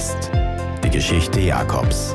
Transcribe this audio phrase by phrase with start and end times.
[0.00, 0.30] West.
[0.82, 2.14] Die Geschichte Jakobs.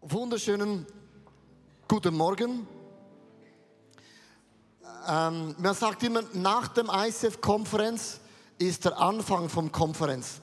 [0.00, 0.84] Wunderschönen
[1.86, 2.66] guten Morgen.
[5.08, 8.18] Ähm, man sagt immer, nach dem ICF-Konferenz
[8.58, 10.40] ist der Anfang vom Konferenz.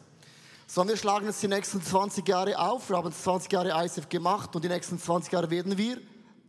[0.65, 2.89] So, wir schlagen jetzt die nächsten 20 Jahre auf.
[2.89, 5.97] Wir haben 20 Jahre ICF gemacht und die nächsten 20 Jahre werden wir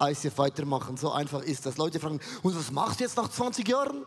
[0.01, 0.97] ICF weitermachen.
[0.97, 1.77] So einfach ist das.
[1.77, 4.07] Leute fragen, und was machst du jetzt nach 20 Jahren?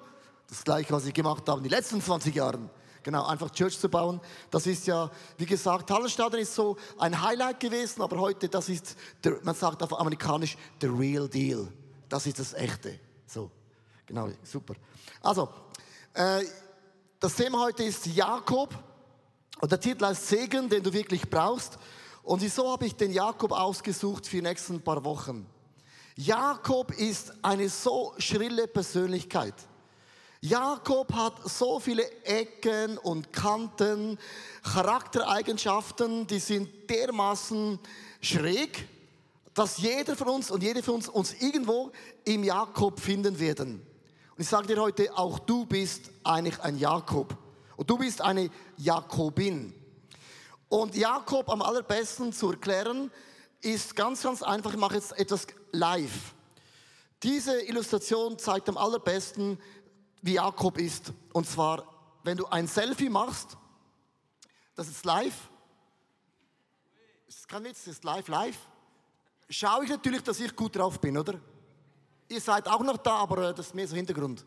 [0.54, 2.70] Das gleiche, was ich gemacht habe in den letzten 20 Jahren.
[3.02, 4.22] Genau, einfach Church zu bauen.
[4.52, 8.96] Das ist ja, wie gesagt, Hallenstadion ist so ein Highlight gewesen, aber heute, das ist,
[9.24, 11.68] der, man sagt auf amerikanisch, the real deal.
[12.08, 13.00] Das ist das Echte.
[13.26, 13.50] So,
[14.06, 14.76] genau, super.
[15.24, 15.50] Also,
[16.14, 16.44] äh,
[17.20, 18.78] das Thema heute ist Jakob
[19.60, 21.80] und der Titel heißt Segen, den du wirklich brauchst.
[22.22, 25.48] Und wieso habe ich den Jakob ausgesucht für die nächsten paar Wochen?
[26.16, 29.56] Jakob ist eine so schrille Persönlichkeit.
[30.46, 34.20] Jakob hat so viele Ecken und Kanten,
[34.62, 37.80] Charaktereigenschaften, die sind dermaßen
[38.20, 38.86] schräg,
[39.54, 41.94] dass jeder von uns und jede von uns uns irgendwo
[42.26, 43.76] im Jakob finden werden.
[44.36, 47.38] Und ich sage dir heute, auch du bist eigentlich ein Jakob.
[47.78, 49.74] Und du bist eine Jakobin.
[50.68, 53.10] Und Jakob am allerbesten zu erklären,
[53.62, 54.74] ist ganz, ganz einfach.
[54.74, 56.34] Ich mache jetzt etwas live.
[57.24, 59.58] Diese Illustration zeigt am allerbesten,
[60.24, 61.14] wie Jakob ist.
[61.34, 61.86] Und zwar,
[62.24, 63.58] wenn du ein Selfie machst,
[64.74, 65.50] das ist live.
[67.28, 68.58] Das ist kein Witz, das ist live, live.
[69.50, 71.40] Schaue ich natürlich, dass ich gut drauf bin, oder?
[72.30, 74.46] Ihr seid auch noch da, aber äh, das ist mehr so Hintergrund.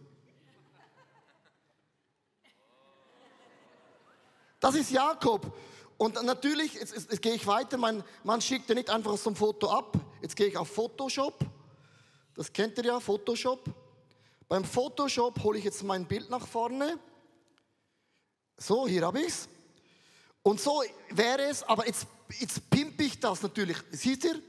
[4.58, 5.54] Das ist Jakob.
[5.98, 9.30] Und natürlich, jetzt, jetzt, jetzt gehe ich weiter, man, man schickt ja nicht einfach so
[9.30, 9.96] ein Foto ab.
[10.22, 11.38] Jetzt gehe ich auf Photoshop.
[12.34, 13.62] Das kennt ihr ja, Photoshop.
[14.48, 16.98] Beim Photoshop hole ich jetzt mein Bild nach vorne.
[18.56, 19.48] So, hier habe ich es.
[20.42, 22.06] Und so wäre es, aber jetzt,
[22.38, 23.76] jetzt pimpe ich das natürlich.
[23.90, 24.40] Seht ihr?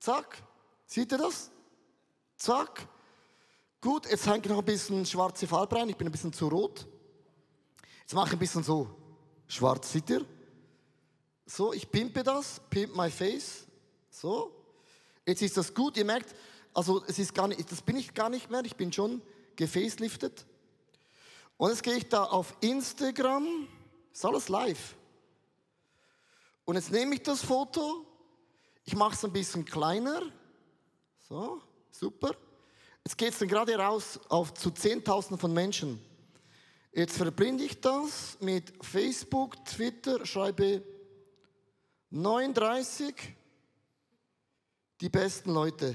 [0.00, 0.42] Zack.
[0.86, 1.50] Seht ihr das?
[2.36, 2.88] Zack.
[3.80, 5.90] Gut, jetzt hänge ich noch ein bisschen schwarze Farbe rein.
[5.90, 6.86] Ich bin ein bisschen zu rot.
[8.00, 8.88] Jetzt mache ich ein bisschen so
[9.46, 9.92] schwarz.
[9.92, 10.24] Seht ihr?
[11.44, 12.60] So, ich pimpe das.
[12.70, 13.66] Pimp my face.
[14.08, 14.50] So.
[15.26, 15.98] Jetzt ist das gut.
[15.98, 16.34] Ihr merkt,
[16.74, 19.22] also es ist gar nicht, das bin ich gar nicht mehr, ich bin schon
[19.56, 20.44] gefäßliftet.
[21.56, 23.68] Und jetzt gehe ich da auf Instagram,
[24.12, 24.96] ist alles live.
[26.64, 28.04] Und jetzt nehme ich das Foto,
[28.84, 30.22] ich mache es ein bisschen kleiner.
[31.20, 32.34] So, super.
[33.04, 36.04] Jetzt geht es dann gerade raus auf zu Zehntausenden von Menschen.
[36.92, 40.82] Jetzt verblinde ich das mit Facebook, Twitter, schreibe
[42.10, 43.14] 39
[45.00, 45.94] die besten Leute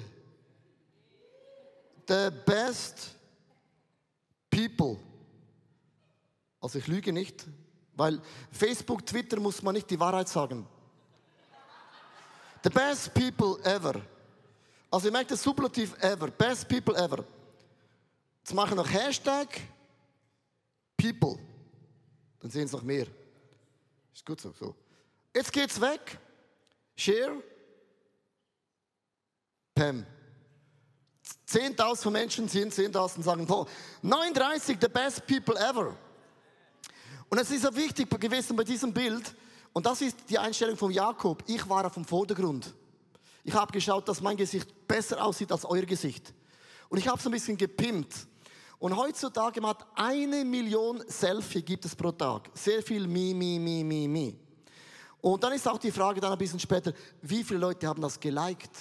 [2.09, 3.15] the best
[4.49, 4.99] people.
[6.59, 7.45] Also ich lüge nicht,
[7.95, 8.19] weil
[8.51, 10.67] Facebook, Twitter muss man nicht die Wahrheit sagen.
[12.63, 14.01] The best people ever.
[14.91, 16.29] Also ihr merkt das Superlativ ever.
[16.31, 17.23] Best people ever.
[18.39, 19.61] Jetzt machen wir noch Hashtag
[20.97, 21.37] people.
[22.39, 23.05] Dann sehen es noch mehr.
[24.13, 24.51] Ist gut so.
[24.51, 24.75] so.
[25.33, 26.17] Jetzt geht's weg.
[26.95, 27.41] Share.
[29.75, 30.05] Pam.
[31.49, 33.65] 10.000 Menschen sind 10.000 sagen, oh,
[34.01, 35.95] 39, the best people ever.
[37.29, 39.33] Und es ist so wichtig gewesen bei diesem Bild,
[39.73, 41.43] und das ist die Einstellung von Jakob.
[41.47, 42.73] Ich war auf dem Vordergrund.
[43.43, 46.33] Ich habe geschaut, dass mein Gesicht besser aussieht als euer Gesicht.
[46.89, 48.13] Und ich habe es ein bisschen gepimpt.
[48.79, 52.49] Und heutzutage hat eine Million Selfie gibt es pro Tag.
[52.53, 54.35] Sehr viel Mi, Mi, Mi, Mi, Mi.
[55.21, 58.19] Und dann ist auch die Frage dann ein bisschen später, wie viele Leute haben das
[58.19, 58.71] geliked?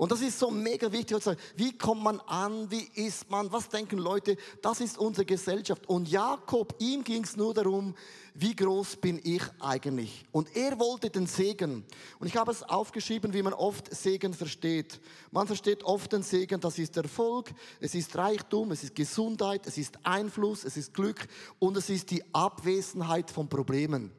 [0.00, 1.18] Und das ist so mega wichtig.
[1.56, 2.70] Wie kommt man an?
[2.70, 3.52] Wie ist man?
[3.52, 4.38] Was denken Leute?
[4.62, 5.86] Das ist unsere Gesellschaft.
[5.90, 7.94] Und Jakob, ihm ging es nur darum,
[8.32, 10.24] wie groß bin ich eigentlich?
[10.32, 11.84] Und er wollte den Segen.
[12.18, 14.98] Und ich habe es aufgeschrieben, wie man oft Segen versteht.
[15.32, 19.76] Man versteht oft den Segen, das ist Erfolg, es ist Reichtum, es ist Gesundheit, es
[19.76, 24.10] ist Einfluss, es ist Glück und es ist die Abwesenheit von Problemen.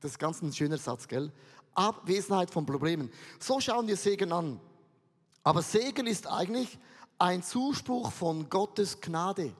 [0.00, 1.30] Das ist ganz ein schöner Satz, gell?
[1.74, 3.10] Abwesenheit von Problemen.
[3.38, 4.58] So schauen wir Segen an.
[5.42, 6.78] Aber Segen ist eigentlich
[7.18, 9.52] ein Zuspruch von Gottes Gnade.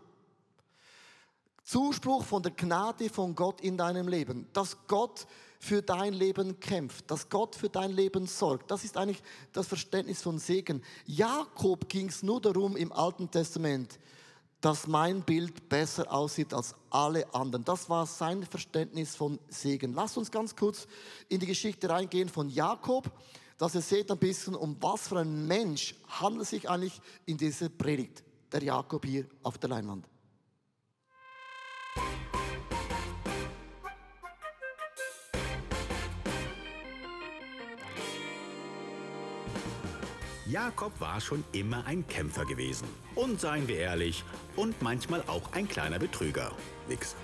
[1.65, 4.47] Zuspruch von der Gnade von Gott in deinem Leben.
[4.53, 5.27] Dass Gott
[5.59, 8.71] für dein Leben kämpft, dass Gott für dein Leben sorgt.
[8.71, 9.23] Das ist eigentlich
[9.53, 10.83] das Verständnis von Segen.
[11.05, 13.99] Jakob ging es nur darum im Alten Testament,
[14.61, 17.65] dass mein Bild besser aussieht als alle anderen.
[17.65, 19.95] Das war sein Verständnis von Segen.
[19.95, 20.87] Lass uns ganz kurz
[21.29, 23.11] in die Geschichte reingehen von Jakob
[23.59, 27.37] dass ihr seht ein bisschen, um was für ein Mensch handelt es sich eigentlich in
[27.37, 28.23] dieser Predigt,
[28.53, 30.07] der Jakob hier auf der Leinwand.
[40.47, 42.89] Jakob war schon immer ein Kämpfer gewesen.
[43.15, 44.25] Und seien wir ehrlich,
[44.57, 46.53] und manchmal auch ein kleiner Betrüger.
[46.89, 47.17] Nix.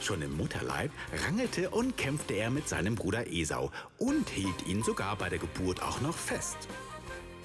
[0.00, 0.90] Schon im Mutterleib
[1.26, 5.82] rangelte und kämpfte er mit seinem Bruder Esau und hielt ihn sogar bei der Geburt
[5.82, 6.56] auch noch fest.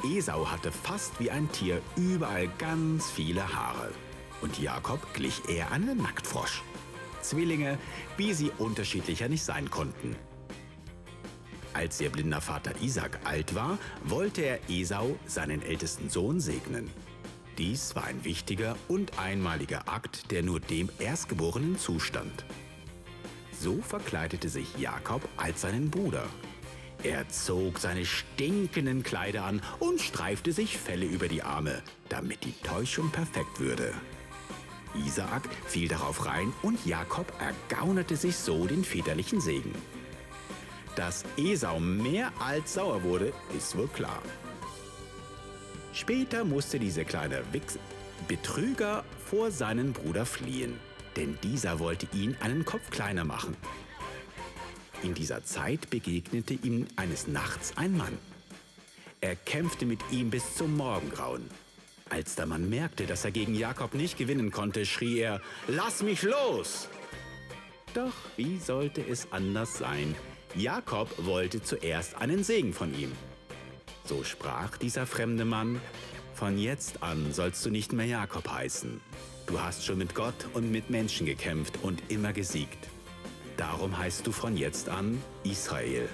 [0.04, 3.92] Esau hatte fast wie ein Tier überall ganz viele Haare.
[4.42, 6.62] Und Jakob glich eher einem Nacktfrosch.
[7.22, 7.78] Zwillinge,
[8.18, 10.16] wie sie unterschiedlicher nicht sein konnten.
[11.74, 16.90] Als ihr blinder Vater Isaac alt war, wollte er Esau, seinen ältesten Sohn, segnen.
[17.60, 22.46] Dies war ein wichtiger und einmaliger Akt, der nur dem Erstgeborenen zustand.
[23.52, 26.24] So verkleidete sich Jakob als seinen Bruder.
[27.04, 32.54] Er zog seine stinkenden Kleider an und streifte sich Felle über die Arme, damit die
[32.64, 33.94] Täuschung perfekt würde.
[35.06, 39.74] Isaak fiel darauf rein und Jakob ergaunerte sich so den väterlichen Segen.
[40.96, 44.22] Dass Esau mehr als sauer wurde, ist wohl klar.
[45.94, 47.80] Später musste dieser kleine Wichs
[48.28, 50.76] Betrüger vor seinen Bruder fliehen,
[51.16, 53.56] denn dieser wollte ihn einen Kopf kleiner machen.
[55.02, 58.18] In dieser Zeit begegnete ihm eines Nachts ein Mann.
[59.22, 61.50] Er kämpfte mit ihm bis zum Morgengrauen.
[62.10, 66.24] Als der Mann merkte, dass er gegen Jakob nicht gewinnen konnte, schrie er, Lass mich
[66.24, 66.88] los!
[67.94, 70.16] Doch wie sollte es anders sein?
[70.56, 73.12] Jakob wollte zuerst einen Segen von ihm.
[74.10, 75.80] So sprach dieser fremde Mann,
[76.34, 79.00] Von jetzt an sollst du nicht mehr Jakob heißen.
[79.46, 82.90] Du hast schon mit Gott und mit Menschen gekämpft und immer gesiegt.
[83.56, 86.10] Darum heißt du von jetzt an Israel.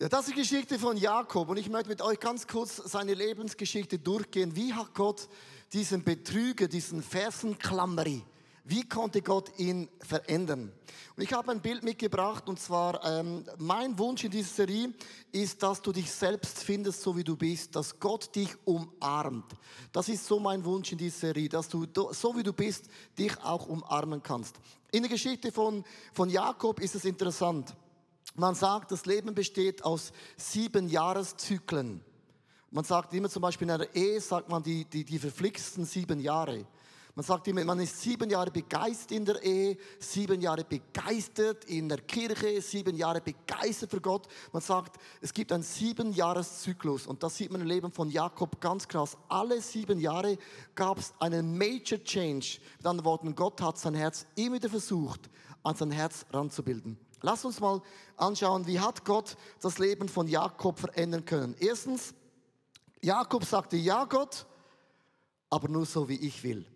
[0.00, 3.12] Ja, das ist die Geschichte von Jakob und ich möchte mit euch ganz kurz seine
[3.12, 4.56] Lebensgeschichte durchgehen.
[4.56, 5.28] Wie hat Gott
[5.74, 8.22] diesen Betrüger, diesen Fersenklammerer,
[8.66, 10.72] wie konnte Gott ihn verändern?
[11.16, 14.92] Und ich habe ein Bild mitgebracht und zwar ähm, mein Wunsch in dieser Serie
[15.32, 19.52] ist, dass du dich selbst findest, so wie du bist, dass Gott dich umarmt.
[19.92, 22.86] Das ist so mein Wunsch in dieser Serie, dass du so wie du bist
[23.18, 24.56] dich auch umarmen kannst.
[24.92, 25.84] In der Geschichte von
[26.14, 27.76] von Jakob ist es interessant.
[28.34, 32.00] Man sagt, das Leben besteht aus sieben Jahreszyklen.
[32.70, 36.18] Man sagt immer zum Beispiel in einer Ehe, sagt man die, die, die verflixten sieben
[36.18, 36.66] Jahre.
[37.16, 41.88] Man sagt immer, man ist sieben Jahre begeistert in der Ehe, sieben Jahre begeistert in
[41.88, 44.26] der Kirche, sieben Jahre begeistert für Gott.
[44.52, 48.88] Man sagt, es gibt einen Jahreszyklus und das sieht man im Leben von Jakob ganz
[48.88, 49.16] krass.
[49.28, 50.36] Alle sieben Jahre
[50.74, 52.58] gab es einen Major Change.
[52.78, 55.30] Mit anderen Worten, Gott hat sein Herz immer wieder versucht,
[55.62, 56.98] an sein Herz ranzubilden.
[57.22, 57.80] Lass uns mal
[58.16, 61.54] anschauen, wie hat Gott das Leben von Jakob verändern können.
[61.60, 62.12] Erstens,
[63.00, 64.46] Jakob sagte, ja Gott,
[65.48, 66.66] aber nur so, wie ich will.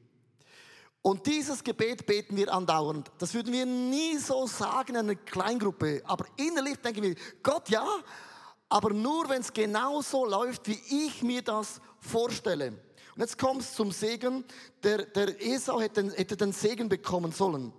[1.08, 3.10] Und dieses Gebet beten wir andauernd.
[3.16, 6.02] Das würden wir nie so sagen in einer Kleingruppe.
[6.04, 7.86] Aber innerlich denken wir, Gott ja,
[8.68, 12.72] aber nur wenn es genau so läuft, wie ich mir das vorstelle.
[13.14, 14.44] Und jetzt kommt es zum Segen.
[14.82, 17.72] Der, der Esau hätte, hätte den Segen bekommen sollen.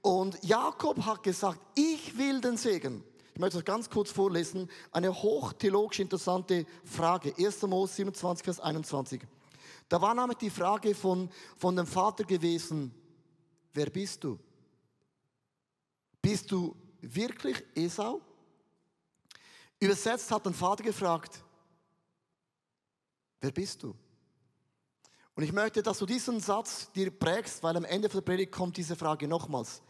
[0.00, 3.02] Und Jakob hat gesagt, ich will den Segen.
[3.34, 4.70] Ich möchte das ganz kurz vorlesen.
[4.92, 7.34] Eine hochtheologisch interessante Frage.
[7.36, 7.60] 1.
[7.62, 9.20] Mose 27, Vers 21.
[9.88, 12.94] Da war nämlich die Frage von, von dem Vater gewesen,
[13.72, 14.38] wer bist du?
[16.20, 18.20] Bist du wirklich Esau?
[19.80, 21.42] Übersetzt hat den Vater gefragt,
[23.40, 23.94] wer bist du?
[25.34, 28.76] Und ich möchte, dass du diesen Satz dir prägst, weil am Ende der Predigt kommt
[28.76, 29.80] diese Frage nochmals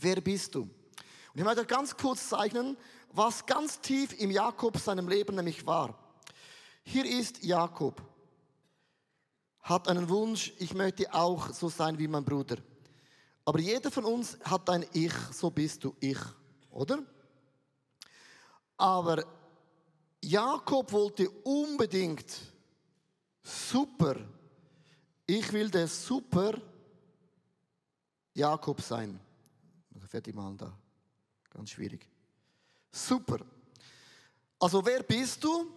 [0.00, 0.62] wer bist du?
[0.62, 2.76] Und ich möchte ganz kurz zeichnen,
[3.12, 5.96] was ganz tief im Jakob seinem Leben nämlich war.
[6.82, 8.02] Hier ist Jakob,
[9.62, 12.56] hat einen Wunsch, ich möchte auch so sein wie mein Bruder.
[13.44, 16.18] Aber jeder von uns hat ein Ich, so bist du ich,
[16.70, 17.02] oder?
[18.76, 19.24] Aber
[20.22, 22.38] Jakob wollte unbedingt
[23.42, 24.16] super,
[25.26, 26.54] ich will der super
[28.34, 29.20] Jakob sein
[30.10, 30.72] fertig machen da.
[31.50, 32.06] Ganz schwierig.
[32.90, 33.38] Super.
[34.58, 35.70] Also wer bist du?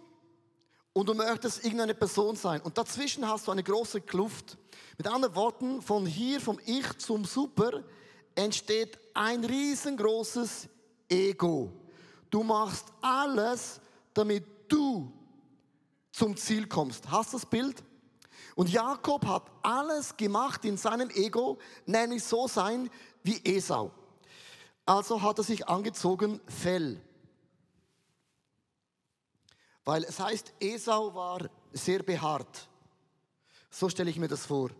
[0.94, 2.62] Und du möchtest irgendeine Person sein.
[2.62, 4.56] Und dazwischen hast du eine große Kluft.
[4.96, 7.82] Mit anderen Worten, von hier, vom Ich zum Super,
[8.36, 10.68] entsteht ein riesengroßes
[11.08, 11.72] Ego.
[12.30, 13.80] Du machst alles,
[14.14, 15.12] damit du
[16.12, 17.10] zum Ziel kommst.
[17.10, 17.82] Hast du das Bild?
[18.54, 22.88] Und Jakob hat alles gemacht in seinem Ego, nämlich so sein
[23.24, 23.90] wie Esau.
[24.86, 27.00] Also hat er sich angezogen Fell.
[29.84, 32.68] Weil es heißt, Esau war sehr behaart.
[33.70, 34.70] So stelle ich mir das vor.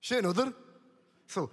[0.00, 0.52] Schön, oder?
[1.26, 1.50] So.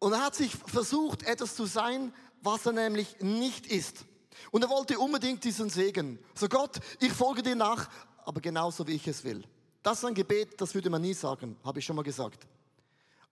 [0.00, 2.12] Und er hat sich versucht, etwas zu sein,
[2.42, 4.04] was er nämlich nicht ist.
[4.50, 6.18] Und er wollte unbedingt diesen Segen.
[6.34, 7.88] So Gott, ich folge dir nach,
[8.24, 9.44] aber genauso wie ich es will.
[9.82, 12.46] Das ist ein Gebet, das würde man nie sagen, habe ich schon mal gesagt.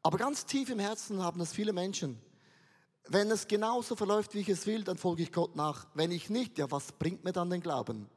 [0.02, 2.20] Aber ganz tief im Herzen haben es viele Menschen.
[3.08, 5.86] Wenn es genauso verläuft, wie ich es will, dann folge ich Gott nach.
[5.94, 8.08] Wenn ich nicht, ja, was bringt mir dann den Glauben?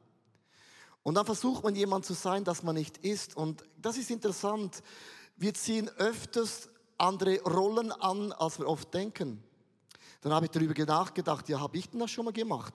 [1.02, 3.36] Und dann versucht man jemand zu sein, das man nicht ist.
[3.36, 4.82] Und das ist interessant.
[5.36, 9.42] Wir ziehen öfters andere Rollen an, als wir oft denken.
[10.20, 12.74] Dann habe ich darüber nachgedacht, ja, habe ich denn das schon mal gemacht?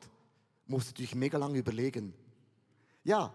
[0.68, 2.13] Musste natürlich mega lange überlegen.
[3.03, 3.34] Ja,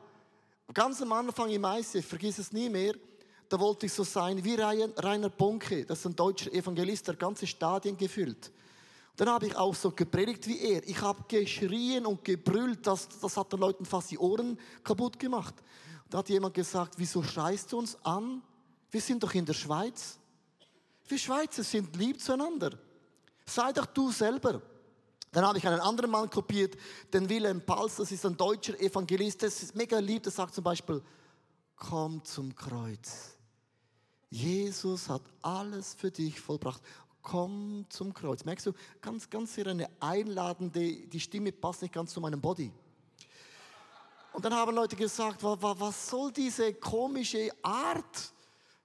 [0.73, 2.95] ganz am Anfang im ich vergiss es nie mehr,
[3.49, 7.47] da wollte ich so sein wie Rainer Bonke, das ist ein deutscher Evangelist, der ganze
[7.47, 8.51] Stadien gefüllt.
[9.17, 10.87] Dann habe ich auch so gepredigt wie er.
[10.87, 15.55] Ich habe geschrien und gebrüllt, das, das hat den Leuten fast die Ohren kaputt gemacht.
[16.11, 18.43] Da hat jemand gesagt, wieso schreist du uns an?
[18.91, 20.19] Wir sind doch in der Schweiz.
[21.09, 22.79] Wir Schweizer sind lieb zueinander.
[23.47, 24.61] Sei doch du selber.
[25.33, 26.77] Dann habe ich einen anderen Mann kopiert,
[27.13, 30.65] den Wilhelm Pals, das ist ein deutscher Evangelist, das ist mega lieb, der sagt zum
[30.65, 31.03] Beispiel,
[31.77, 33.37] komm zum Kreuz.
[34.31, 36.83] Jesus hat alles für dich vollbracht
[37.27, 38.45] komm zum Kreuz.
[38.45, 42.73] Merkst du, ganz, ganz sehr eine einladende, die Stimme passt nicht ganz zu meinem Body.
[44.33, 48.33] Und dann haben Leute gesagt, was soll diese komische Art?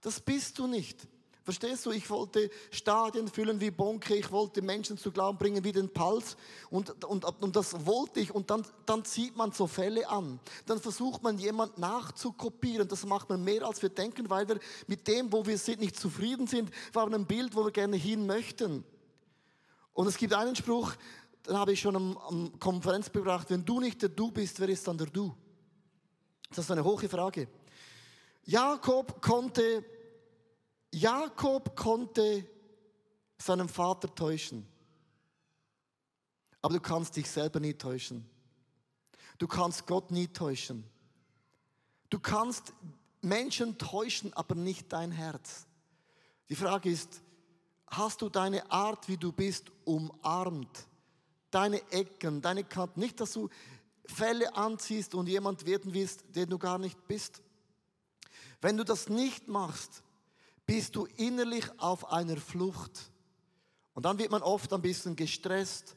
[0.02, 1.08] Das bist du nicht.
[1.44, 1.92] Verstehst du?
[1.92, 6.38] Ich wollte Stadien füllen wie Bonke, ich wollte Menschen zu Glauben bringen wie den Pals
[6.70, 10.40] und, und, und das wollte ich und dann, dann zieht man so Fälle an.
[10.68, 12.88] Dann versucht man jemand nachzukopieren.
[12.88, 16.00] Das macht man mehr als wir denken, weil wir mit dem, wo wir sind, nicht
[16.00, 16.70] zufrieden sind.
[16.92, 18.84] Wir haben ein Bild, wo wir gerne hin möchten.
[19.94, 20.94] Und es gibt einen Spruch,
[21.48, 24.70] den habe ich schon am, am Konferenz gebracht, wenn du nicht der Du bist, wer
[24.70, 25.36] ist dann der Du?
[26.50, 27.48] Das ist eine hohe Frage.
[28.44, 29.84] Jakob konnte
[30.92, 32.46] Jakob konnte
[33.38, 34.68] seinen Vater täuschen.
[36.62, 38.30] Aber du kannst dich selber nie täuschen.
[39.38, 40.84] Du kannst Gott nie täuschen.
[42.10, 42.74] Du kannst
[43.22, 45.66] Menschen täuschen, aber nicht dein Herz.
[46.50, 47.22] Die Frage ist,
[47.88, 50.88] hast du deine Art, wie du bist, umarmt?
[51.50, 53.00] Deine Ecken, deine Kanten.
[53.00, 53.50] Nicht, dass du
[54.06, 57.42] Fälle anziehst und jemand werden willst, den du gar nicht bist.
[58.60, 60.04] Wenn du das nicht machst,
[60.66, 63.12] bist du innerlich auf einer Flucht.
[63.94, 65.96] Und dann wird man oft ein bisschen gestresst,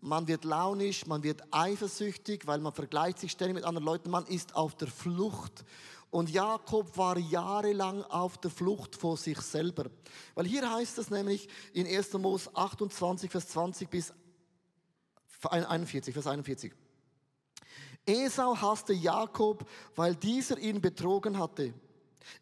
[0.00, 4.26] man wird launisch, man wird eifersüchtig, weil man vergleicht sich ständig mit anderen Leuten, man
[4.26, 5.64] ist auf der Flucht.
[6.10, 9.90] Und Jakob war jahrelang auf der Flucht vor sich selber.
[10.34, 12.14] Weil hier heißt es nämlich in 1.
[12.14, 14.14] Mose 28, Vers 20 bis
[15.42, 16.72] 41, Vers 41.
[18.06, 21.74] Esau hasste Jakob, weil dieser ihn betrogen hatte.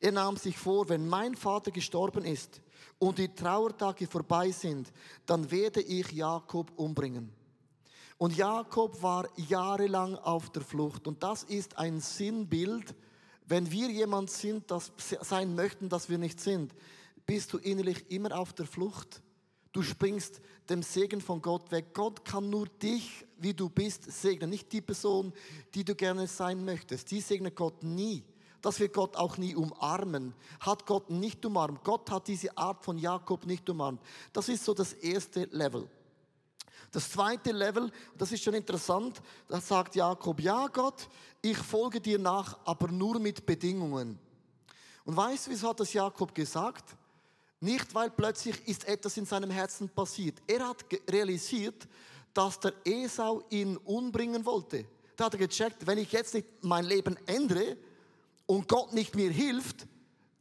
[0.00, 2.61] Er nahm sich vor, wenn mein Vater gestorben ist
[2.99, 4.92] und die Trauertage vorbei sind,
[5.26, 7.33] dann werde ich Jakob umbringen.
[8.18, 11.06] Und Jakob war jahrelang auf der Flucht.
[11.06, 12.95] Und das ist ein Sinnbild,
[13.47, 16.75] wenn wir jemand sind, das sein möchten, dass wir nicht sind,
[17.26, 19.23] bist du innerlich immer auf der Flucht.
[19.73, 20.40] Du springst
[20.71, 21.92] dem Segen von Gott weg.
[21.92, 24.50] Gott kann nur dich, wie du bist, segnen.
[24.50, 25.33] Nicht die Person,
[25.75, 27.11] die du gerne sein möchtest.
[27.11, 28.25] Die segnet Gott nie
[28.67, 30.35] dass wir Gott auch nie umarmen.
[30.59, 31.85] Hat Gott nicht umarmt.
[31.85, 34.03] Gott hat diese Art von Jakob nicht umarmt.
[34.33, 35.89] Das ist so das erste Level.
[36.91, 41.09] Das zweite Level, das ist schon interessant, da sagt Jakob, ja Gott,
[41.41, 44.19] ich folge dir nach, aber nur mit Bedingungen.
[45.05, 46.97] Und weißt du, wieso hat das Jakob gesagt?
[47.61, 50.43] Nicht, weil plötzlich ist etwas in seinem Herzen passiert.
[50.45, 51.87] Er hat realisiert,
[52.35, 54.87] dass der Esau ihn umbringen wollte.
[55.15, 57.77] Da hat er gecheckt, wenn ich jetzt nicht mein Leben ändere,
[58.47, 59.87] und Gott nicht mir hilft,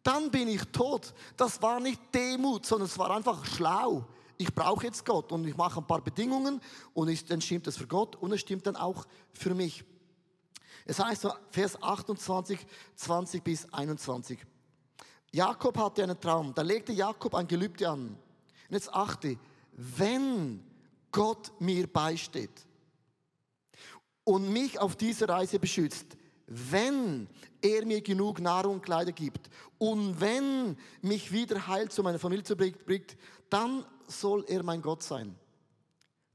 [0.03, 1.13] dann bin ich tot.
[1.35, 4.07] Das war nicht Demut, sondern es war einfach schlau.
[4.38, 6.62] Ich brauche jetzt Gott und ich mache ein paar Bedingungen
[6.93, 9.83] und dann stimmt es für Gott und es stimmt dann auch für mich.
[10.85, 12.59] Es heißt so, Vers 28,
[12.95, 14.39] 20 bis 21.
[15.31, 16.53] Jakob hatte einen Traum.
[16.53, 18.09] Da legte Jakob ein Gelübde an.
[18.09, 18.17] Und
[18.69, 19.38] jetzt achte,
[19.71, 20.63] wenn
[21.12, 22.65] Gott mir beisteht
[24.24, 26.14] und mich auf dieser Reise beschützt,
[26.47, 27.27] wenn
[27.61, 32.43] er mir genug Nahrung und Kleider gibt und wenn mich wieder heil zu meiner Familie
[32.85, 33.17] bringt,
[33.49, 35.35] dann soll er mein Gott sein.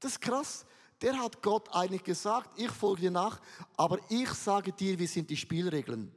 [0.00, 0.66] Das ist krass.
[1.02, 3.40] Der hat Gott eigentlich gesagt, ich folge dir nach,
[3.76, 6.12] aber ich sage dir, wie sind die Spielregeln.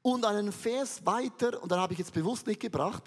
[0.00, 3.02] Und einen Vers weiter, und dann habe ich jetzt bewusst nicht gebracht,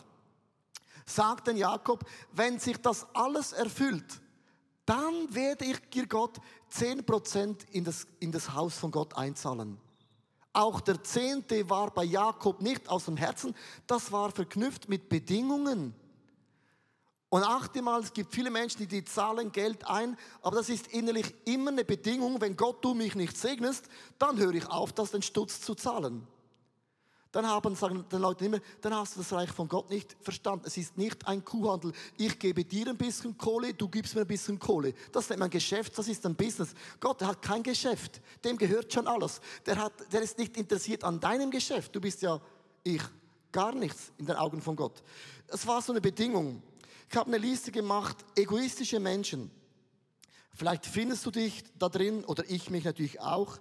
[1.06, 2.04] sagt dann Jakob,
[2.34, 4.22] wenn sich das alles erfüllt,
[4.86, 6.38] dann werde ich dir Gott
[6.74, 9.80] 10% in das, in das Haus von Gott einzahlen.
[10.54, 13.56] Auch der Zehnte war bei Jakob nicht aus dem Herzen,
[13.88, 15.96] das war verknüpft mit Bedingungen.
[17.30, 21.34] Und achte mal, es gibt viele Menschen, die, zahlen Geld ein, aber das ist innerlich
[21.46, 23.86] immer eine Bedingung, wenn Gott du mich nicht segnest,
[24.20, 26.28] dann höre ich auf, das den Stutz zu zahlen.
[27.32, 30.66] Dann haben, sagen die Leute immer, dann hast du das Reich von Gott nicht verstanden.
[30.68, 31.94] Es ist nicht ein Kuhhandel.
[32.18, 34.94] Ich gebe dir ein bisschen Kohle, du gibst mir ein bisschen Kohle.
[35.14, 36.74] Das nicht mein Geschäft, das ist ein Business.
[37.00, 38.20] Gott hat kein Geschäft.
[38.44, 39.40] Dem gehört schon alles.
[39.66, 41.96] Der, hat, der ist nicht interessiert an deinem Geschäft.
[41.96, 42.42] Du bist ja
[42.84, 43.02] ich.
[43.54, 45.02] Gar nichts in den Augen von Gott.
[45.48, 46.62] Es war so eine Bedingung.
[47.10, 49.52] Ich habe eine Liste gemacht, egoistische Menschen.
[50.54, 53.58] Vielleicht findest du dich da drin oder ich mich natürlich auch.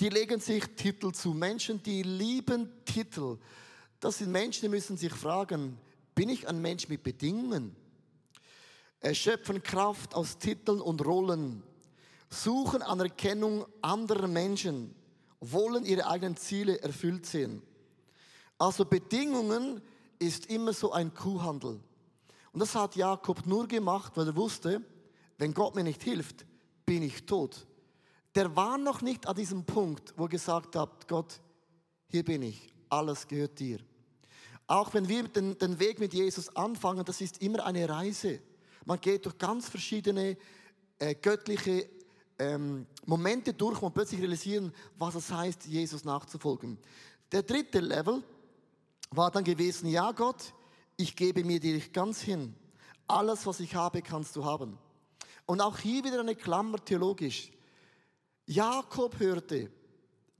[0.00, 1.34] Die legen sich Titel zu.
[1.34, 3.36] Menschen, die lieben Titel.
[4.00, 5.76] Das sind Menschen, die müssen sich fragen,
[6.14, 7.76] bin ich ein Mensch mit Bedingungen?
[9.12, 11.62] Schöpfen Kraft aus Titeln und Rollen.
[12.30, 14.94] Suchen Anerkennung anderer Menschen.
[15.40, 17.62] Wollen ihre eigenen Ziele erfüllt sehen.
[18.56, 19.82] Also Bedingungen
[20.18, 21.78] ist immer so ein Kuhhandel.
[22.52, 24.82] Und das hat Jakob nur gemacht, weil er wusste,
[25.36, 26.46] wenn Gott mir nicht hilft,
[26.86, 27.66] bin ich tot.
[28.34, 31.40] Der war noch nicht an diesem Punkt, wo er gesagt hat, Gott,
[32.06, 33.78] hier bin ich, alles gehört dir.
[34.66, 38.40] Auch wenn wir den, den Weg mit Jesus anfangen, das ist immer eine Reise.
[38.84, 40.36] Man geht durch ganz verschiedene
[40.98, 41.88] äh, göttliche
[42.38, 46.78] ähm, Momente durch und plötzlich realisieren, was es heißt, Jesus nachzufolgen.
[47.32, 48.22] Der dritte Level
[49.10, 50.54] war dann gewesen, ja Gott,
[50.96, 52.54] ich gebe mir dir ganz hin.
[53.06, 54.78] Alles, was ich habe, kannst du haben.
[55.46, 57.50] Und auch hier wieder eine Klammer theologisch.
[58.46, 59.70] Jakob hörte,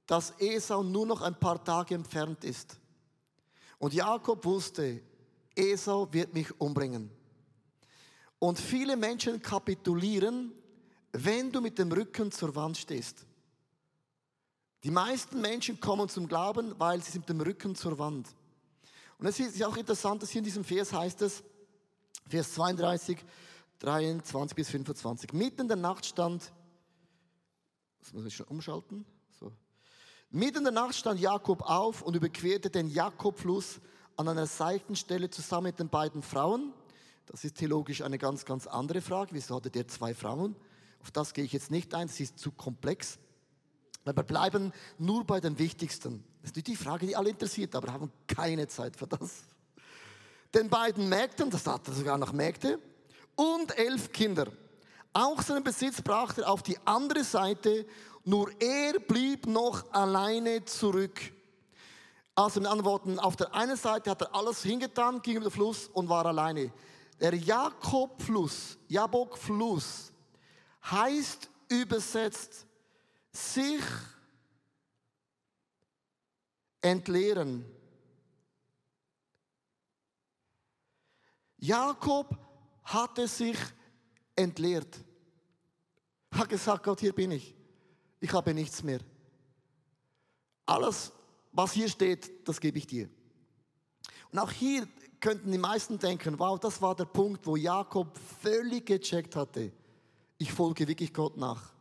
[0.06, 2.78] dass Esau nur noch ein paar Tage entfernt ist.
[3.78, 5.00] Und Jakob wusste,
[5.54, 7.10] Esau wird mich umbringen.
[8.38, 10.52] Und viele Menschen kapitulieren,
[11.12, 13.26] wenn du mit dem Rücken zur Wand stehst.
[14.82, 18.28] Die meisten Menschen kommen zum Glauben, weil sie sind mit dem Rücken zur Wand.
[19.18, 21.42] Und es ist auch interessant, dass hier in diesem Vers heißt es,
[22.26, 23.18] Vers 32,
[23.80, 25.32] 23 bis 25.
[25.34, 26.50] Mitten in der Nacht stand,
[28.00, 29.04] das muss ich schon umschalten,
[29.38, 29.52] so.
[30.30, 33.80] Mitten in der Nacht stand Jakob auf und überquerte den Jakobfluss
[34.16, 36.72] an einer Seitenstelle zusammen mit den beiden Frauen.
[37.26, 39.34] Das ist theologisch eine ganz, ganz andere Frage.
[39.34, 40.54] Wieso hatte der zwei Frauen?
[41.00, 43.18] Auf das gehe ich jetzt nicht ein, das ist zu komplex.
[44.04, 46.24] Wir bleiben nur bei den Wichtigsten.
[46.42, 49.44] Das ist die Frage, die alle interessiert, aber haben keine Zeit für das.
[50.54, 52.78] Den beiden Mägden, das hat er sogar noch Mägde,
[53.36, 54.46] und elf Kinder.
[55.12, 57.86] Auch seinen Besitz brachte er auf die andere Seite,
[58.24, 61.32] nur er blieb noch alleine zurück.
[62.34, 65.50] Also mit anderen Worten, auf der einen Seite hat er alles hingetan, ging über den
[65.50, 66.72] Fluss und war alleine.
[67.20, 70.12] Der Jakobfluss, Jabok-Fluss,
[70.90, 72.66] heißt übersetzt
[73.32, 73.82] sich
[76.80, 77.64] entleeren.
[81.58, 82.38] Jakob
[82.84, 83.79] hatte sich entleert.
[86.32, 87.54] Hat gesagt, Gott, hier bin ich.
[88.20, 89.00] Ich habe nichts mehr.
[90.66, 91.12] Alles,
[91.52, 93.08] was hier steht, das gebe ich dir.
[94.30, 94.86] Und auch hier
[95.20, 99.72] könnten die meisten denken, wow, das war der Punkt, wo Jakob völlig gecheckt hatte.
[100.38, 101.72] Ich folge wirklich Gott nach.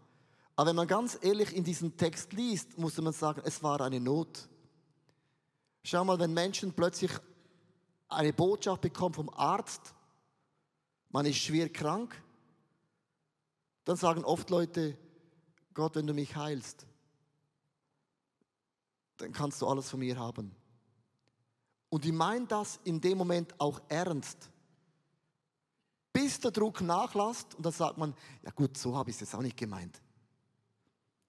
[0.56, 4.00] Aber wenn man ganz ehrlich in diesen Text liest, muss man sagen, es war eine
[4.00, 4.50] Not.
[5.84, 7.12] Schau mal, wenn Menschen plötzlich
[8.10, 9.94] eine Botschaft bekommen vom Arzt,
[11.12, 12.22] man ist schwer krank,
[13.90, 14.96] dann sagen oft Leute,
[15.74, 16.86] Gott, wenn du mich heilst,
[19.18, 20.56] dann kannst du alles von mir haben.
[21.90, 24.52] Und die meinen das in dem Moment auch ernst.
[26.14, 29.34] Bis der Druck nachlässt und dann sagt man, ja gut, so habe ich es jetzt
[29.34, 30.00] auch nicht gemeint.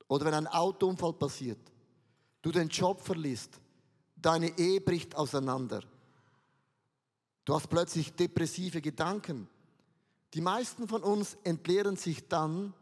[0.06, 1.60] Oder wenn ein Autounfall passiert,
[2.42, 3.58] du den Job verliest,
[4.16, 5.82] deine Ehe bricht auseinander.
[7.46, 9.48] Du hast plötzlich depressive Gedanken.
[10.34, 12.72] Die meisten von uns entleeren sich dann,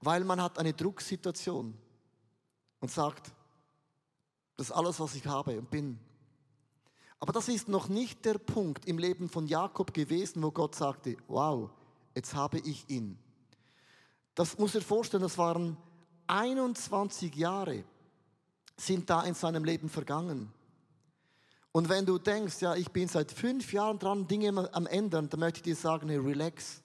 [0.00, 1.74] weil man hat eine Drucksituation
[2.80, 3.32] und sagt,
[4.56, 5.98] das ist alles, was ich habe und bin.
[7.20, 11.16] Aber das ist noch nicht der Punkt im Leben von Jakob gewesen, wo Gott sagte,
[11.28, 11.70] wow,
[12.14, 13.18] jetzt habe ich ihn.
[14.34, 15.76] Das muss er vorstellen, das waren
[16.26, 17.84] 21 Jahre
[18.76, 20.52] sind da in seinem Leben vergangen.
[21.72, 25.40] Und wenn du denkst, ja, ich bin seit fünf Jahren dran, Dinge am ändern, dann
[25.40, 26.82] möchte ich dir sagen, hey, relax.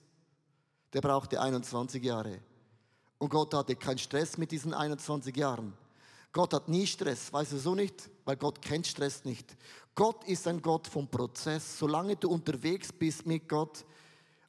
[0.92, 2.38] Der brauchte 21 Jahre.
[3.18, 5.72] Und Gott hatte keinen Stress mit diesen 21 Jahren.
[6.32, 8.10] Gott hat nie Stress, weißt du so nicht?
[8.24, 9.56] Weil Gott kennt Stress nicht.
[9.94, 11.78] Gott ist ein Gott vom Prozess.
[11.78, 13.84] Solange du unterwegs bist mit Gott,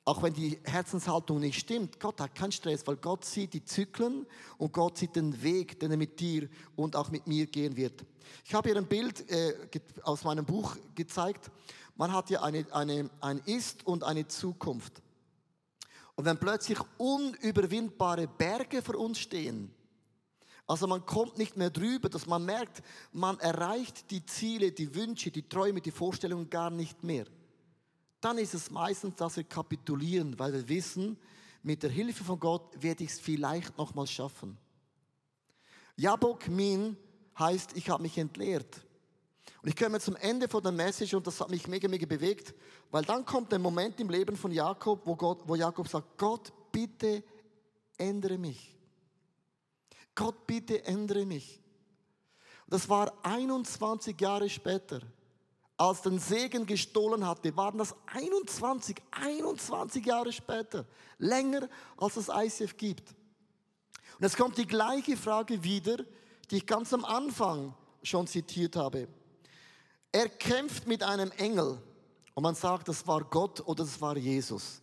[0.08, 4.26] auch wenn die Herzenshaltung nicht stimmt, Gott hat keinen Stress, weil Gott sieht die Zyklen
[4.58, 8.06] und Gott sieht den Weg, den er mit dir und auch mit mir gehen wird.
[8.46, 9.54] Ich habe hier ein Bild äh,
[10.04, 11.52] aus meinem Buch gezeigt.
[11.98, 15.02] man hat ja eine, eine, ein Ist und eine Zukunft.
[16.16, 19.74] Und wenn plötzlich unüberwindbare Berge vor uns stehen,
[20.68, 25.32] also man kommt nicht mehr drüber, dass man merkt, man erreicht die Ziele, die Wünsche,
[25.32, 27.26] die Träume, die Vorstellungen gar nicht mehr.
[28.28, 31.18] Dann ist es meistens, dass wir kapitulieren, weil wir wissen,
[31.64, 34.58] mit der Hilfe von Gott werde ich es vielleicht nochmal schaffen.
[35.96, 36.98] Jabok Min
[37.40, 38.86] heißt, ich habe mich entleert.
[39.62, 42.54] Und ich komme zum Ende von der Message und das hat mich mega, mega bewegt,
[42.92, 46.52] weil dann kommt ein Moment im Leben von Jakob, wo, Gott, wo Jakob sagt, Gott,
[46.74, 47.24] bitte
[47.98, 48.76] ändere mich.
[50.14, 51.64] Gott, bitte ändere mich.
[52.68, 55.00] Das war 21 Jahre später,
[55.78, 60.86] als den Segen gestohlen hatte, waren das 21, 21 Jahre später,
[61.20, 63.14] länger als es ICF gibt.
[64.18, 65.98] Und es kommt die gleiche Frage wieder,
[66.50, 69.08] die ich ganz am Anfang schon zitiert habe.
[70.12, 71.80] Er kämpft mit einem Engel
[72.34, 74.82] und man sagt, das war Gott oder das war Jesus.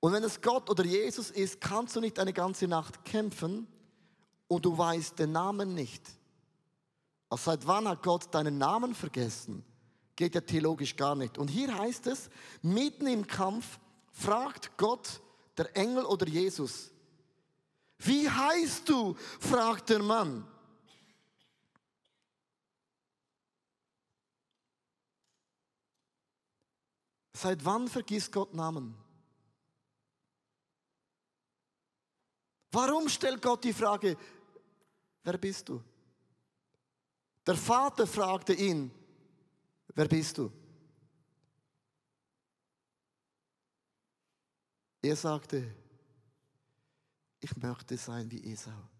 [0.00, 3.66] Und wenn es Gott oder Jesus ist, kannst du nicht eine ganze Nacht kämpfen
[4.48, 6.02] und du weißt den Namen nicht.
[7.28, 9.64] Also seit wann hat Gott deinen Namen vergessen?
[10.16, 11.38] Geht ja theologisch gar nicht.
[11.38, 12.30] Und hier heißt es,
[12.62, 13.78] mitten im Kampf
[14.12, 15.20] fragt Gott,
[15.56, 16.90] der Engel oder Jesus,
[17.98, 19.14] wie heißt du?
[19.40, 20.46] fragt der Mann.
[27.32, 28.96] Seit wann vergisst Gott Namen?
[32.72, 34.16] Warum stellt Gott die Frage,
[35.22, 35.82] wer bist du?
[37.48, 38.90] Der Vater fragte ihn,
[39.94, 40.52] wer bist du?
[45.00, 45.74] Er sagte,
[47.40, 48.90] ich möchte sein wie Esau.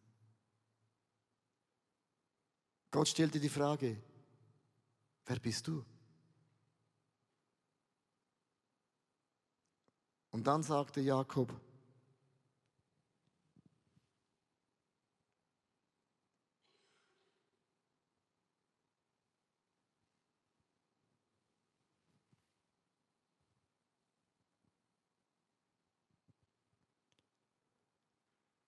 [2.91, 4.03] Gott stellte die Frage,
[5.27, 5.85] wer bist du?
[10.31, 11.53] Und dann sagte Jakob,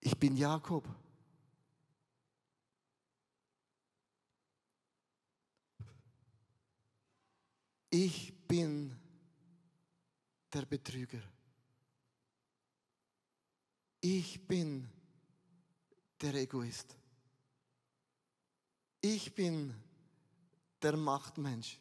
[0.01, 0.87] ich bin Jakob.
[7.89, 8.97] Ich bin
[10.51, 11.21] der Betrüger.
[13.99, 14.89] Ich bin
[16.19, 16.95] der Egoist.
[19.01, 19.73] Ich bin
[20.81, 21.79] der Machtmensch.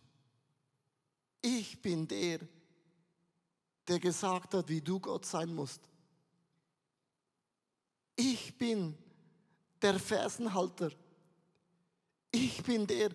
[1.41, 2.41] Ich bin der,
[3.89, 5.90] der gesagt hat, wie du Gott sein musst.
[8.23, 8.95] Ich bin
[9.81, 10.91] der Fersenhalter.
[12.31, 13.09] Ich bin der,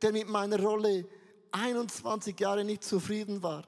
[0.00, 1.08] der mit meiner Rolle
[1.50, 3.64] 21 Jahre nicht zufrieden war.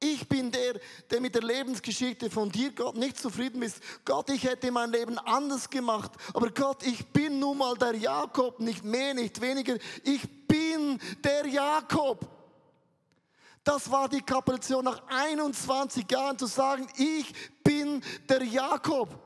[0.00, 3.80] Ich bin der, der mit der Lebensgeschichte von dir, Gott, nicht zufrieden ist.
[4.04, 6.10] Gott, ich hätte mein Leben anders gemacht.
[6.34, 9.76] Aber Gott, ich bin nun mal der Jakob, nicht mehr, nicht weniger.
[10.02, 12.26] Ich bin der Jakob.
[13.62, 19.25] Das war die Kapitulation nach 21 Jahren zu sagen, ich bin der Jakob.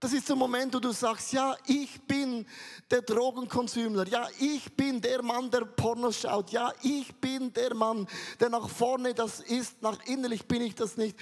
[0.00, 2.46] Das ist der Moment, wo du sagst, ja, ich bin
[2.88, 8.06] der Drogenkonsumler, ja, ich bin der Mann, der Pornos schaut, ja, ich bin der Mann,
[8.38, 11.18] der nach vorne das ist, nach innerlich bin ich das nicht.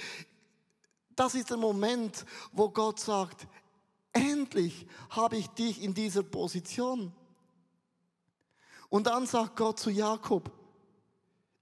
[1.15, 3.47] Das ist der Moment, wo Gott sagt,
[4.13, 7.11] endlich habe ich dich in dieser Position.
[8.89, 10.51] Und dann sagt Gott zu Jakob,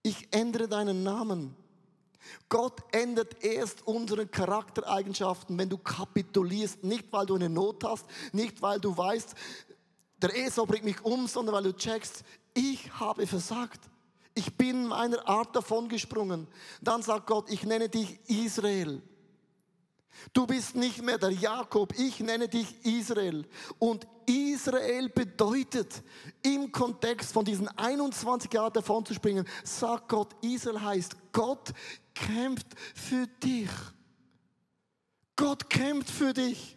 [0.04, 1.56] ich ändere deinen Namen.
[2.50, 6.84] Gott ändert erst unsere Charaktereigenschaften, wenn du kapitulierst.
[6.84, 9.36] Nicht, weil du eine Not hast, nicht, weil du weißt,
[10.18, 13.82] der Esau bringt mich um, sondern weil du checkst, ich habe versagt.
[14.34, 16.48] Ich bin meiner Art davongesprungen.
[16.82, 19.02] Dann sagt Gott, ich nenne dich Israel.
[20.34, 23.46] Du bist nicht mehr der Jakob, ich nenne dich Israel.
[23.80, 26.04] Und Israel bedeutet
[26.42, 31.74] im Kontext von diesen 21 Jahren davon zu springen, sagt Gott, Israel heißt, Gott
[32.14, 33.70] kämpft für dich.
[35.36, 36.75] Gott kämpft für dich.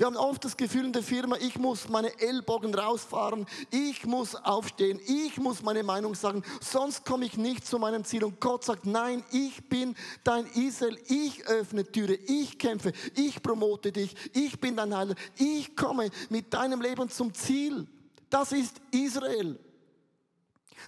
[0.00, 4.34] Wir haben oft das Gefühl in der Firma, ich muss meine Ellbogen rausfahren, ich muss
[4.34, 8.24] aufstehen, ich muss meine Meinung sagen, sonst komme ich nicht zu meinem Ziel.
[8.24, 13.92] Und Gott sagt, nein, ich bin dein Israel, ich öffne Türe, ich kämpfe, ich promote
[13.92, 17.86] dich, ich bin dein Heiler, ich komme mit deinem Leben zum Ziel.
[18.30, 19.58] Das ist Israel.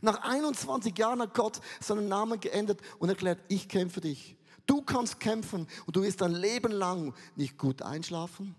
[0.01, 4.39] Nach 21 Jahren hat Gott seinen Namen geändert und erklärt, ich kämpfe dich.
[4.65, 8.57] Du kannst kämpfen und du wirst dein Leben lang nicht gut einschlafen.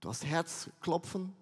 [0.00, 1.34] Du hast Herzklopfen,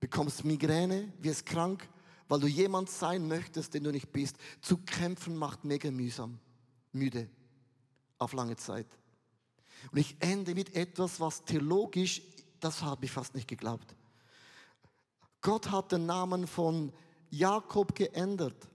[0.00, 1.88] bekommst Migräne, wirst krank,
[2.28, 4.36] weil du jemand sein möchtest, den du nicht bist.
[4.60, 6.38] Zu kämpfen macht mega mühsam,
[6.92, 7.28] müde,
[8.18, 8.86] auf lange Zeit.
[9.92, 12.22] Und ich ende mit etwas, was theologisch,
[12.60, 13.94] das habe ich fast nicht geglaubt.
[15.40, 16.92] Gott hat den Namen von
[17.30, 18.68] Jakob geändert.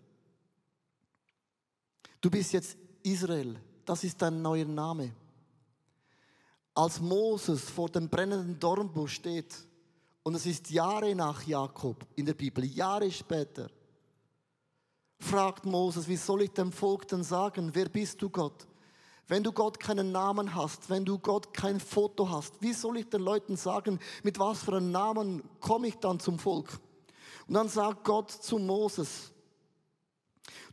[2.22, 3.60] Du bist jetzt Israel.
[3.86, 5.12] Das ist dein neuer Name.
[6.76, 9.56] Als Moses vor dem brennenden Dornbusch steht,
[10.24, 13.70] und es ist Jahre nach Jakob in der Bibel, Jahre später,
[15.20, 18.66] fragt Moses, wie soll ich dem Volk denn sagen, wer bist du Gott?
[19.28, 23.10] Wenn du Gott keinen Namen hast, wenn du Gott kein Foto hast, wie soll ich
[23.10, 26.80] den Leuten sagen, mit was für einem Namen komme ich dann zum Volk?
[27.48, 29.32] Und dann sagt Gott zu Moses,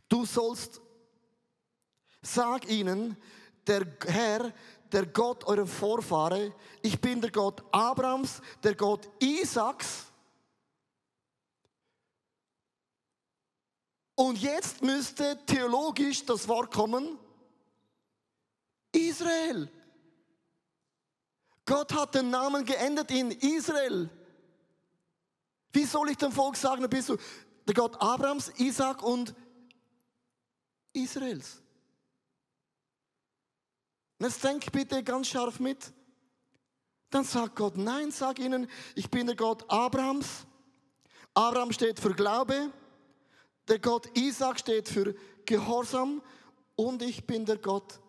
[0.09, 0.81] du sollst,
[2.21, 3.15] sag ihnen,
[3.67, 4.53] der Herr,
[4.91, 10.05] der Gott eurer Vorfahre, ich bin der Gott Abrahams, der Gott Isaaks.
[14.15, 17.17] Und jetzt müsste theologisch das Wort kommen,
[18.91, 19.69] Israel.
[21.65, 24.09] Gott hat den Namen geändert in Israel.
[25.71, 27.17] Wie soll ich dem Volk sagen, bist du
[27.65, 29.33] der Gott Abrahams, Isaac und
[30.91, 31.60] Israels?
[34.21, 35.91] Und jetzt denk bitte ganz scharf mit.
[37.09, 40.45] Dann sagt Gott, nein, sag ihnen, ich bin der Gott Abrahams.
[41.33, 42.69] Abraham steht für Glaube.
[43.67, 46.21] Der Gott Isaac steht für Gehorsam.
[46.75, 47.99] Und ich bin der Gott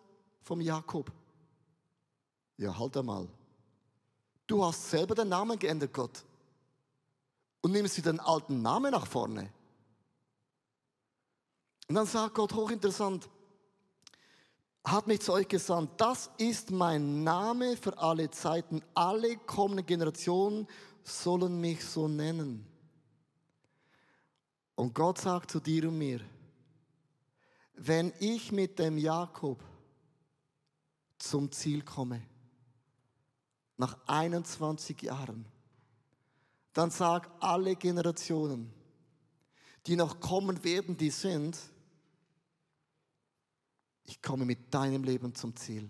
[0.43, 1.11] vom Jakob.
[2.57, 3.27] Ja, halt einmal.
[4.45, 6.23] Du hast selber den Namen geändert, Gott.
[7.61, 9.51] Und nimmst wieder den alten Namen nach vorne.
[11.87, 13.27] Und dann sagt Gott, hochinteressant,
[14.83, 15.91] hat mich zu euch gesandt.
[15.97, 18.81] Das ist mein Name für alle Zeiten.
[18.93, 20.67] Alle kommenden Generationen
[21.03, 22.65] sollen mich so nennen.
[24.75, 26.19] Und Gott sagt zu dir und mir,
[27.75, 29.63] wenn ich mit dem Jakob
[31.17, 32.21] zum Ziel komme,
[33.77, 35.45] nach 21 Jahren,
[36.73, 38.73] dann sag alle Generationen,
[39.85, 41.57] die noch kommen werden, die sind,
[44.05, 45.89] ich komme mit deinem Leben zum Ziel.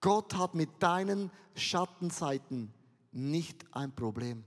[0.00, 2.72] Gott hat mit deinen Schattenseiten
[3.10, 4.44] nicht ein Problem.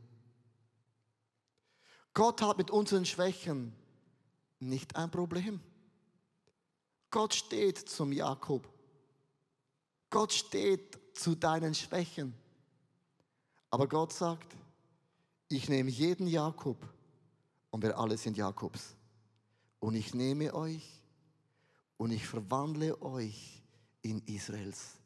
[2.14, 3.74] Gott hat mit unseren Schwächen
[4.60, 5.60] nicht ein Problem.
[7.10, 8.68] Gott steht zum Jakob.
[10.10, 12.34] Gott steht zu deinen Schwächen.
[13.70, 14.56] Aber Gott sagt,
[15.48, 16.78] ich nehme jeden Jakob
[17.72, 18.96] und wir alle sind Jakobs.
[19.80, 21.01] Und ich nehme euch
[22.02, 23.62] und ich verwandle euch
[24.02, 24.98] in Israels.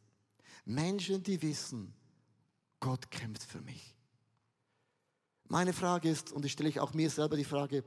[0.64, 1.94] Menschen, die wissen,
[2.80, 3.94] Gott kämpft für mich.
[5.50, 7.84] Meine Frage ist, und ich stelle ich auch mir selber die Frage,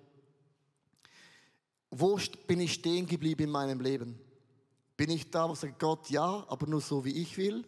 [1.91, 4.21] wo bin ich stehen geblieben in meinem Leben?
[4.99, 7.65] Bin ich da, wo sagt Gott, ja, aber nur so, wie ich will?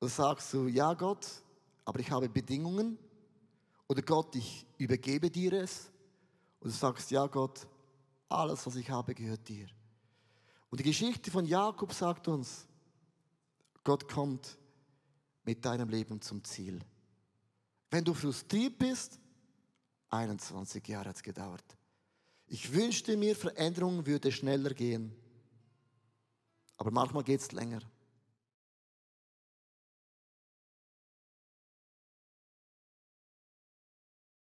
[0.00, 1.26] Oder sagst du, ja Gott,
[1.84, 2.98] aber ich habe Bedingungen?
[3.86, 5.90] Oder Gott, ich übergebe dir es?
[6.62, 7.66] Du sagst, ja Gott,
[8.28, 9.66] alles, was ich habe, gehört dir.
[10.70, 12.66] Und die Geschichte von Jakob sagt uns,
[13.84, 14.58] Gott kommt
[15.44, 16.80] mit deinem Leben zum Ziel.
[17.90, 19.20] Wenn du frustriert bist,
[20.08, 21.64] 21 Jahre hat es gedauert.
[22.46, 25.14] Ich wünschte mir, Veränderung würde schneller gehen.
[26.76, 27.80] Aber manchmal geht es länger.